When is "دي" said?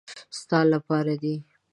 1.23-1.35